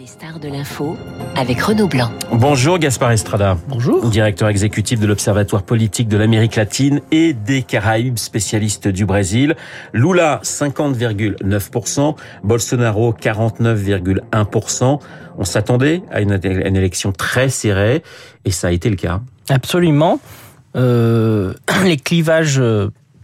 [0.00, 0.96] Les stars de l'info
[1.36, 2.10] avec Renaud Blanc.
[2.32, 3.58] Bonjour Gaspard Estrada.
[3.68, 4.08] Bonjour.
[4.08, 9.56] Directeur exécutif de l'Observatoire politique de l'Amérique latine et des Caraïbes, spécialiste du Brésil.
[9.92, 15.00] Lula 50,9%, Bolsonaro 49,1%.
[15.36, 18.02] On s'attendait à une, une, élection très serrée
[18.46, 19.20] et ça a été le cas.
[19.50, 20.18] Absolument.
[20.76, 21.52] Euh,
[21.84, 22.62] les clivages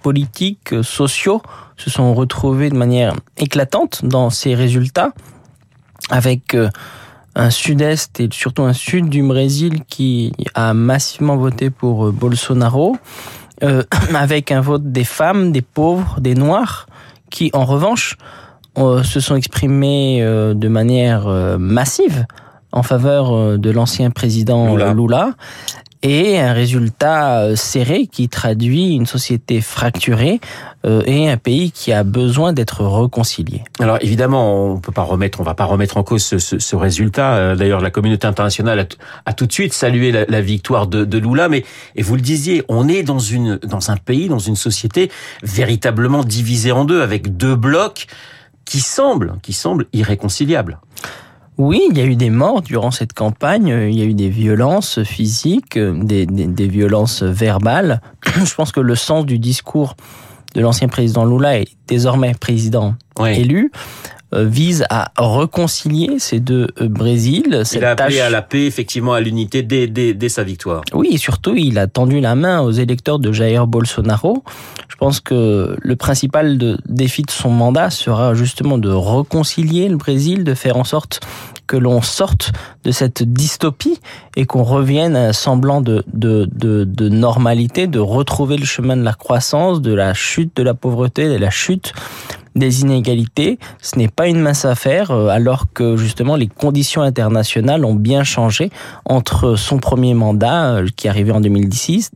[0.02, 1.40] politiques, sociaux
[1.78, 5.14] se sont retrouvés de manière éclatante dans ces résultats
[6.10, 6.68] avec euh,
[7.34, 12.96] un sud-est et surtout un sud du Brésil qui a massivement voté pour euh, Bolsonaro,
[13.62, 13.82] euh,
[14.14, 16.86] avec un vote des femmes, des pauvres, des noirs,
[17.30, 18.16] qui en revanche
[18.76, 21.26] se sont exprimés de manière
[21.58, 22.26] massive
[22.76, 24.94] en faveur de l'ancien président Lula.
[24.94, 25.34] Lula
[26.02, 30.40] et un résultat euh, serré qui traduit une société fracturée
[30.84, 33.62] euh, et un pays qui a besoin d'être réconcilié.
[33.80, 36.76] Alors évidemment, on peut pas remettre, on va pas remettre en cause ce, ce, ce
[36.76, 37.34] résultat.
[37.34, 38.84] Euh, d'ailleurs, la communauté internationale a,
[39.24, 41.64] a, tout de suite salué la, la victoire de, de, Lula, mais
[41.96, 45.10] et vous le disiez, on est dans une dans un pays, dans une société
[45.42, 48.06] véritablement divisée en deux, avec deux blocs
[48.64, 50.78] qui semblent qui semblent irréconciliables.
[51.58, 54.28] Oui, il y a eu des morts durant cette campagne, il y a eu des
[54.28, 58.02] violences physiques, des, des, des violences verbales.
[58.44, 59.96] Je pense que le sens du discours
[60.54, 63.30] de l'ancien président Lula est désormais président oui.
[63.40, 63.70] élu
[64.32, 67.64] vise à réconcilier ces deux Brésil.
[67.72, 68.26] Il a appelé tâche...
[68.26, 70.82] à la paix, effectivement, à l'unité dès, dès, dès, sa victoire.
[70.92, 74.42] Oui, et surtout, il a tendu la main aux électeurs de Jair Bolsonaro.
[74.88, 79.96] Je pense que le principal de, défi de son mandat sera justement de réconcilier le
[79.96, 81.20] Brésil, de faire en sorte
[81.66, 82.52] que l'on sorte
[82.84, 84.00] de cette dystopie
[84.36, 88.96] et qu'on revienne à un semblant de, de, de, de, normalité, de retrouver le chemin
[88.96, 91.92] de la croissance, de la chute de la pauvreté, de la chute
[92.56, 93.60] des inégalités.
[93.80, 98.70] Ce n'est pas une mince affaire, alors que justement les conditions internationales ont bien changé
[99.04, 102.10] entre son premier mandat, qui est arrivé en 2010,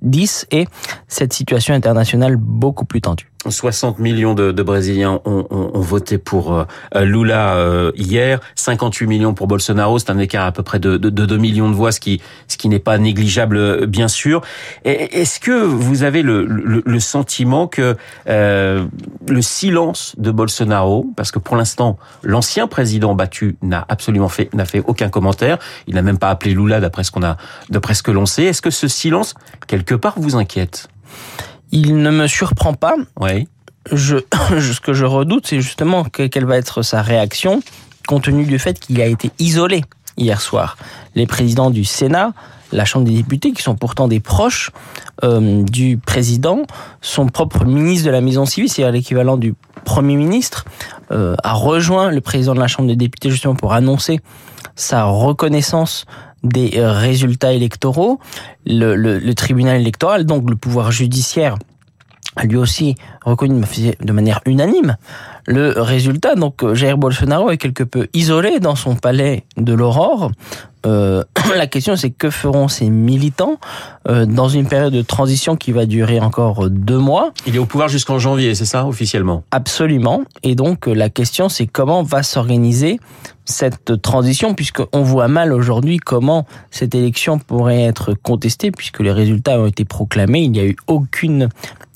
[0.50, 0.66] et
[1.06, 3.29] cette situation internationale beaucoup plus tendue.
[3.48, 9.06] 60 millions de, de Brésiliens ont, ont, ont, voté pour euh, Lula euh, hier, 58
[9.06, 11.74] millions pour Bolsonaro, c'est un écart à peu près de, de, de 2 millions de
[11.74, 14.42] voix, ce qui, ce qui n'est pas négligeable euh, bien sûr.
[14.84, 17.96] Est-ce que vous avez le, le, le sentiment que
[18.28, 18.84] euh,
[19.26, 24.66] le silence de Bolsonaro, parce que pour l'instant l'ancien président battu n'a absolument fait n'a
[24.66, 27.38] fait aucun commentaire, il n'a même pas appelé Lula d'après ce qu'on a
[27.70, 28.44] d'après ce que l'on sait.
[28.44, 29.34] Est-ce que ce silence
[29.66, 30.88] quelque part vous inquiète?
[31.72, 32.94] Il ne me surprend pas.
[33.18, 33.48] Oui.
[33.92, 34.16] Je,
[34.60, 37.62] ce que je redoute, c'est justement que, quelle va être sa réaction,
[38.06, 39.82] compte tenu du fait qu'il a été isolé
[40.16, 40.76] hier soir.
[41.14, 42.32] Les présidents du Sénat,
[42.72, 44.70] la Chambre des députés, qui sont pourtant des proches
[45.24, 46.62] euh, du président,
[47.00, 49.54] son propre ministre de la Maison civile, c'est-à-dire l'équivalent du
[49.84, 50.64] Premier ministre,
[51.10, 54.20] euh, a rejoint le président de la Chambre des députés justement pour annoncer
[54.76, 56.04] sa reconnaissance
[56.42, 58.18] des résultats électoraux.
[58.66, 61.56] Le, le, le, tribunal électoral, donc le pouvoir judiciaire,
[62.40, 63.62] a lui aussi reconnu
[64.00, 64.96] de manière unanime
[65.46, 66.34] le résultat.
[66.34, 70.30] Donc Jair Bolsonaro est quelque peu isolé dans son palais de l'Aurore.
[70.86, 71.22] Euh,
[71.56, 73.58] la question c'est que feront ces militants
[74.08, 77.32] euh, dans une période de transition qui va durer encore deux mois?
[77.46, 79.44] Il est au pouvoir jusqu'en janvier, c'est ça officiellement?
[79.50, 80.22] Absolument.
[80.42, 82.98] Et donc la question c'est comment va s'organiser
[83.44, 89.60] cette transition, puisqu'on voit mal aujourd'hui comment cette élection pourrait être contestée, puisque les résultats
[89.60, 91.48] ont été proclamés, il n'y a eu aucune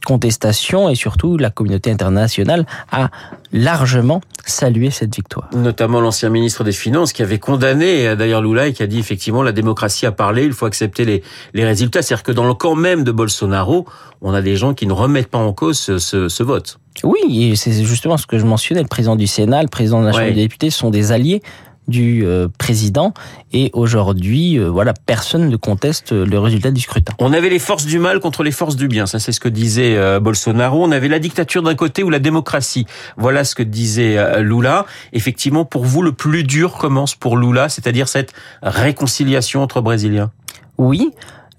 [0.04, 3.10] contestation et surtout la communauté internationale a
[3.52, 5.48] largement salué cette victoire.
[5.54, 9.42] Notamment l'ancien ministre des Finances qui avait condamné d'ailleurs Lula et qui a dit effectivement
[9.42, 11.22] la démocratie a parlé, il faut accepter les,
[11.54, 12.02] les résultats.
[12.02, 13.86] C'est-à-dire que dans le camp même de Bolsonaro,
[14.20, 16.78] on a des gens qui ne remettent pas en cause ce, ce, ce vote.
[17.02, 18.82] Oui, c'est justement ce que je mentionnais.
[18.82, 20.32] Le président du Sénat, le président de la Chambre ouais.
[20.32, 21.42] des députés sont des alliés
[21.88, 23.12] du euh, président
[23.52, 27.12] et aujourd'hui euh, voilà personne ne conteste le résultat du scrutin.
[27.18, 29.48] On avait les forces du mal contre les forces du bien, ça c'est ce que
[29.48, 32.86] disait euh, Bolsonaro, on avait la dictature d'un côté ou la démocratie.
[33.16, 34.86] Voilà ce que disait euh, Lula.
[35.12, 38.32] Effectivement pour vous le plus dur commence pour Lula, c'est-à-dire cette
[38.62, 40.30] réconciliation entre brésiliens?
[40.78, 41.10] Oui,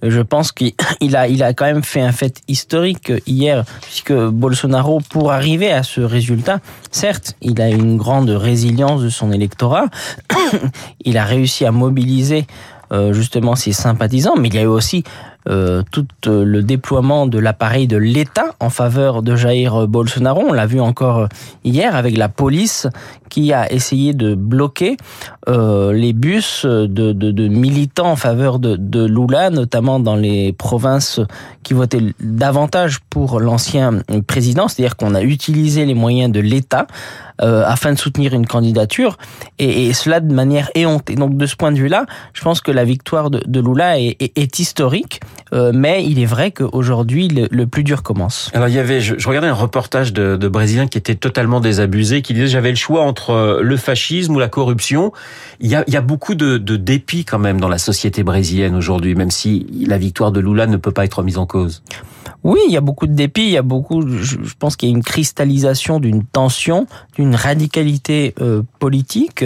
[0.07, 0.74] je pense qu'il
[1.16, 5.84] a, il a quand même fait un fait historique hier, puisque Bolsonaro, pour arriver à
[5.84, 6.60] ce résultat,
[6.92, 9.86] certes, il a une grande résilience de son électorat,
[11.06, 12.46] il a réussi à mobiliser
[12.92, 15.04] euh, justement ses sympathisants, mais il y a eu aussi
[15.48, 20.44] euh, tout le déploiement de l'appareil de l'État en faveur de Jair Bolsonaro.
[20.48, 21.28] On l'a vu encore
[21.63, 22.88] hier avec la police
[23.36, 24.96] qui a essayé de bloquer
[25.50, 31.20] euh, les bus de, militants en faveur de, de Lula, notamment dans les provinces
[31.62, 36.88] qui votaient davantage pour l'ancien président, c'est-à-dire qu'on a utilisé les moyens de l'État
[37.42, 39.18] euh, afin de soutenir une candidature,
[39.60, 41.16] et, cela de manière éhontée.
[41.16, 45.20] Donc de ce point de vue-là, je pense que la victoire de, Lula est, historique,
[45.52, 48.50] euh, mais il est vrai qu'aujourd'hui, le, le, plus dur commence.
[48.54, 52.22] Alors il y avait, je, regardais un reportage de, de Brésiliens qui était totalement désabusé,
[52.22, 55.12] qui disait j'avais le choix entre euh, le fascisme ou la corruption.
[55.60, 59.31] Il y a, beaucoup de, de dépit quand même dans la société brésilienne aujourd'hui, même
[59.31, 61.81] si la victoire de Lula ne peut pas être mise en cause.
[62.44, 64.92] Oui, il y a beaucoup de dépit, il y a beaucoup, je, pense qu'il y
[64.92, 66.86] a une cristallisation d'une tension,
[67.16, 69.45] d'une radicalité euh, politique.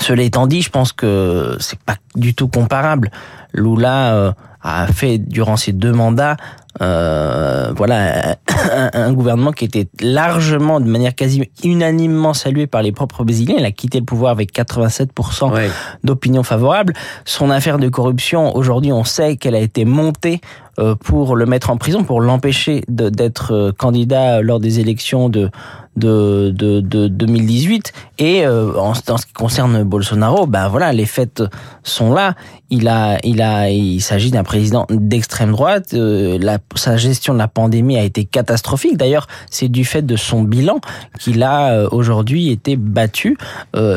[0.00, 3.10] Cela étant dit, je pense que c'est pas du tout comparable.
[3.52, 6.36] Lula euh, a fait durant ses deux mandats
[6.80, 12.92] euh, voilà un, un, gouvernement qui était largement, de manière quasi unanimement salué par les
[12.92, 13.56] propres Brésiliens.
[13.58, 15.70] Il a quitté le pouvoir avec 87% ouais.
[16.04, 16.92] d'opinion favorable.
[17.24, 20.40] Son affaire de corruption, aujourd'hui, on sait qu'elle a été montée
[20.78, 25.50] euh, pour le mettre en prison, pour l'empêcher d'être euh, candidat lors des élections de
[25.98, 27.92] de, de, de 2018.
[28.18, 31.42] Et euh, en, ce qui concerne Bolsonaro, ben voilà, les faits
[31.82, 32.34] sont là.
[32.70, 35.94] Il a, il a, il s'agit d'un président d'extrême droite.
[35.94, 38.96] Euh, la, sa gestion de la pandémie a été catastrophique.
[38.96, 40.80] D'ailleurs, c'est du fait de son bilan
[41.18, 43.36] qu'il a euh, aujourd'hui été battu.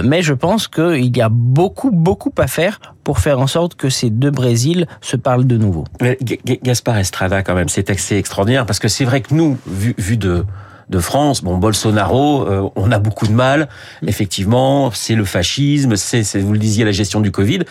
[0.04, 3.90] Mais je pense qu'il y a beaucoup, beaucoup à faire pour faire en sorte que
[3.90, 5.86] ces deux Brésils se parlent de nouveau.
[6.02, 6.18] Mais
[6.64, 10.18] Gaspard Estrada, quand même, c'est assez extraordinaire parce que c'est vrai que nous, vu, vu
[10.18, 10.46] de
[10.92, 11.42] de France.
[11.42, 13.70] Bon, Bolsonaro, euh, on a beaucoup de mal.
[14.06, 17.62] Effectivement, c'est le fascisme, c'est, vous le disiez, la gestion du Covid.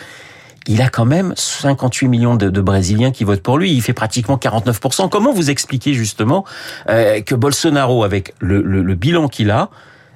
[0.67, 3.71] Il a quand même 58 millions de, Brésiliens qui votent pour lui.
[3.71, 5.09] Il fait pratiquement 49%.
[5.09, 6.45] Comment vous expliquez justement
[6.89, 9.69] euh, que Bolsonaro, avec le, bilan qu'il a,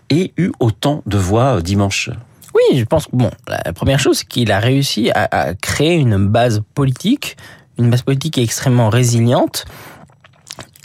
[0.10, 2.10] ait eu autant de voix dimanche?
[2.54, 5.96] Oui, je pense que bon, la première chose, c'est qu'il a réussi à, à créer
[5.96, 7.38] une base politique,
[7.78, 9.66] une base politique extrêmement résiliente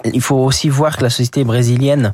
[0.04, 2.12] il faut aussi voir que la société brésilienne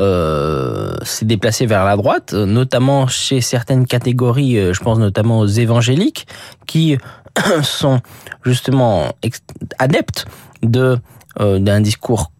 [0.00, 6.26] euh, s'est déplacée vers la droite, notamment chez certaines catégories, je pense notamment aux évangéliques,
[6.66, 6.98] qui
[7.62, 8.00] sont
[8.44, 9.12] justement
[9.78, 10.26] adeptes
[10.62, 10.98] de
[11.40, 12.30] euh, d'un discours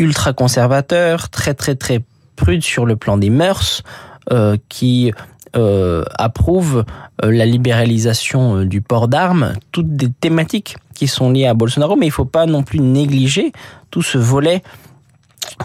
[0.00, 2.00] ultra conservateur, très très très
[2.34, 3.84] prude sur le plan des mœurs,
[4.32, 5.12] euh, qui
[5.56, 6.84] euh, approuve
[7.22, 12.10] la libéralisation du port d'armes, toutes des thématiques qui sont liées à Bolsonaro, mais il
[12.10, 13.52] ne faut pas non plus négliger
[13.90, 14.62] tout ce volet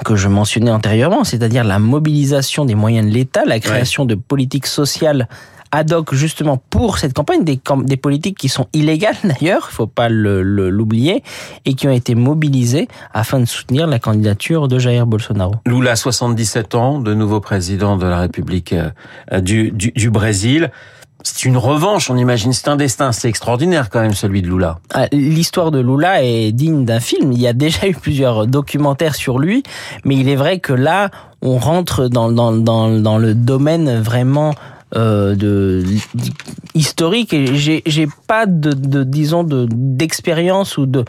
[0.05, 4.07] que je mentionnais antérieurement, c'est-à-dire la mobilisation des moyens de l'État, la création ouais.
[4.07, 5.27] de politiques sociales
[5.71, 9.87] ad hoc justement pour cette campagne, des, des politiques qui sont illégales d'ailleurs, il faut
[9.87, 11.21] pas l'oublier,
[11.65, 15.55] et qui ont été mobilisées afin de soutenir la candidature de Jair Bolsonaro.
[15.65, 18.73] Lula, 77 ans, de nouveau président de la République
[19.41, 20.71] du, du, du Brésil
[21.25, 24.77] c'est une revanche, on imagine, c'est un destin, c'est extraordinaire quand même celui de Lula.
[25.11, 29.39] L'histoire de Lula est digne d'un film, il y a déjà eu plusieurs documentaires sur
[29.39, 29.63] lui,
[30.03, 31.09] mais il est vrai que là,
[31.41, 34.53] on rentre dans, dans, dans, le domaine vraiment
[34.95, 35.83] euh, de,
[36.75, 37.33] historique.
[37.33, 41.05] Et j'ai pas de, de disons de d'expérience ou de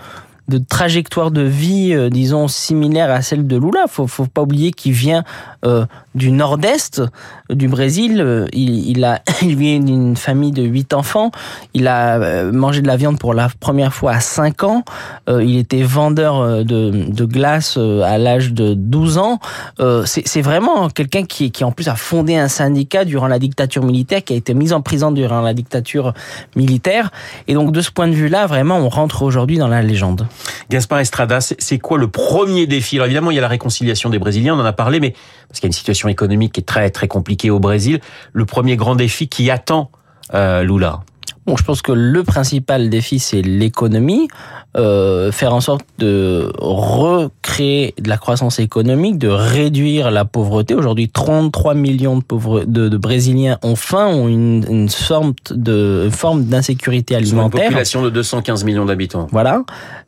[0.48, 3.86] de trajectoire de vie, euh, disons, similaire à celle de Lula.
[3.88, 5.24] Faut, faut pas oublier qu'il vient
[5.64, 7.02] euh, du nord-est
[7.50, 8.20] du Brésil.
[8.20, 11.30] Euh, il, il, a, il vient d'une famille de huit enfants.
[11.74, 14.82] Il a euh, mangé de la viande pour la première fois à 5 ans.
[15.28, 19.38] Euh, il était vendeur de, de glace à l'âge de 12 ans.
[20.06, 24.24] C'est vraiment quelqu'un qui, qui, en plus, a fondé un syndicat durant la dictature militaire,
[24.24, 26.14] qui a été mis en prison durant la dictature
[26.56, 27.10] militaire.
[27.46, 30.26] Et donc, de ce point de vue-là, vraiment, on rentre aujourd'hui dans la légende.
[30.70, 32.96] Gaspard Estrada, c'est quoi le premier défi?
[32.96, 35.14] Alors évidemment, il y a la réconciliation des Brésiliens, on en a parlé, mais
[35.48, 38.00] parce qu'il y a une situation économique qui est très très compliquée au Brésil.
[38.32, 39.90] Le premier grand défi qui attend
[40.34, 41.00] euh, Lula?
[41.46, 44.26] Bon, je pense que le principal défi, c'est l'économie,
[44.76, 50.74] euh, faire en sorte de recréer de la croissance économique, de réduire la pauvreté.
[50.74, 56.02] Aujourd'hui, 33 millions de, pauvres, de, de Brésiliens ont faim, ont une, une forme de
[56.06, 57.60] une forme d'insécurité alimentaire.
[57.60, 59.28] Une population de 215 millions d'habitants.
[59.30, 59.62] Voilà.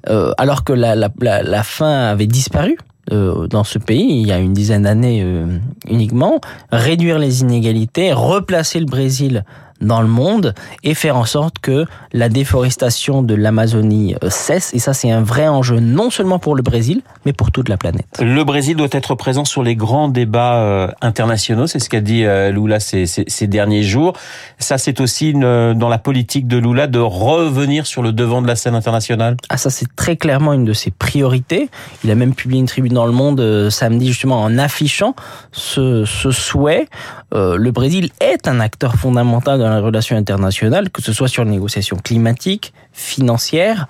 [0.08, 2.76] Euh, alors que la, la, la, la faim avait disparu
[3.10, 5.46] dans ce pays il y a une dizaine d'années euh,
[5.88, 6.40] uniquement,
[6.70, 9.44] réduire les inégalités, replacer le Brésil
[9.80, 14.74] dans le monde et faire en sorte que la déforestation de l'Amazonie euh, cesse.
[14.74, 17.76] Et ça, c'est un vrai enjeu non seulement pour le Brésil, mais pour toute la
[17.76, 18.06] planète.
[18.20, 22.24] Le Brésil doit être présent sur les grands débats euh, internationaux, c'est ce qu'a dit
[22.24, 24.14] euh, Lula ces, ces, derniers jours.
[24.58, 28.56] Ça, c'est aussi dans la politique de Lula de revenir sur le devant de la
[28.56, 29.36] scène internationale.
[29.48, 31.70] Ah, ça, c'est très clairement une de ses priorités.
[32.04, 35.14] Il a même publié une tribune dans le Monde samedi justement en affichant
[35.52, 36.88] ce, ce souhait.
[37.32, 41.50] le Brésil est un acteur fondamental dans la relation internationale, que ce soit sur les
[41.50, 43.86] négociations climatiques, financières.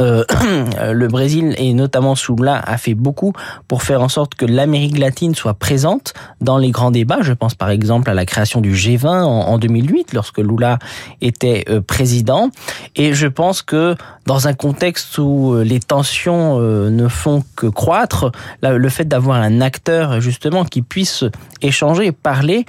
[0.00, 0.24] Euh,
[0.92, 3.32] le Brésil et notamment Soula a fait beaucoup
[3.68, 7.20] pour faire en sorte que l'Amérique latine soit présente dans les grands débats.
[7.22, 10.78] Je pense par exemple à la création du G20 en, 2008 lorsque Lula
[11.20, 12.50] était euh, président.
[12.96, 13.94] Et je pense que
[14.26, 19.60] dans un contexte où euh, les tensions ne font que croître, le fait d'avoir un
[19.60, 21.24] acteur justement qui puisse
[21.62, 22.64] échanger et parler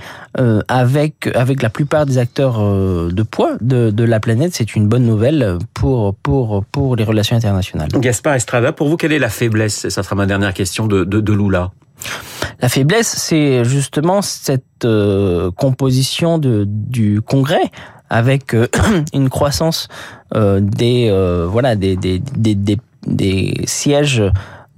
[0.67, 5.05] avec avec la plupart des acteurs de poids de, de la planète, c'est une bonne
[5.05, 5.78] nouvelle pour,
[6.24, 7.89] pour, pour les relations internationales.
[7.93, 9.89] Gaspard Estrada, pour vous, quelle est la faiblesse?
[9.89, 11.71] Ça sera ma dernière question de, de, de Lula.
[12.62, 17.71] La faiblesse, c'est justement cette euh, composition de, du Congrès
[18.09, 18.67] avec euh,
[19.13, 19.88] une croissance
[20.36, 21.09] euh, des,
[21.48, 24.24] voilà, des, des, des, des sièges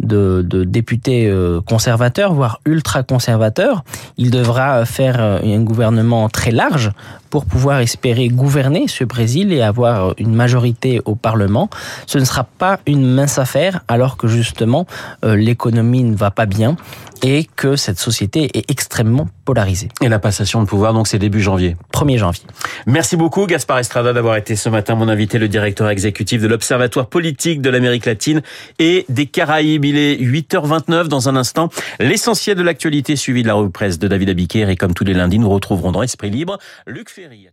[0.01, 1.31] de, de, députés
[1.65, 3.83] conservateurs, voire ultra-conservateurs.
[4.17, 6.91] Il devra faire un gouvernement très large
[7.31, 11.69] pour pouvoir espérer gouverner ce Brésil et avoir une majorité au Parlement.
[12.05, 14.85] Ce ne sera pas une mince affaire alors que justement
[15.25, 16.75] euh, l'économie ne va pas bien
[17.23, 19.89] et que cette société est extrêmement polarisée.
[20.01, 21.75] Et la passation de pouvoir, donc c'est début janvier.
[21.93, 22.43] 1er janvier.
[22.87, 27.07] Merci beaucoup Gaspard Estrada d'avoir été ce matin mon invité, le directeur exécutif de l'Observatoire
[27.07, 28.41] politique de l'Amérique latine
[28.79, 29.85] et des Caraïbes.
[29.91, 31.67] Il est 8h29 dans un instant.
[31.99, 35.13] L'essentiel de l'actualité suivi de la revue presse de David Abiker et comme tous les
[35.13, 37.49] lundis, nous retrouverons dans Esprit Libre Luc Ferry.